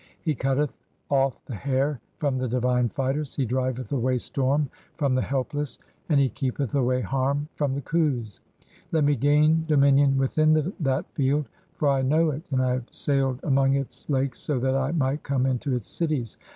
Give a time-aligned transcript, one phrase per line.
[0.19, 0.73] He cutteth
[1.11, 5.77] off the hair from the "divine fighters, he driveth away storm from the helpless,
[6.09, 8.39] and "he keepeth away harm from the Khus.
[8.89, 12.71] (10) Let me gain do "minion within that Field, for I know it, and I
[12.73, 16.35] have sailed "among its lakes so that I might come into its cities.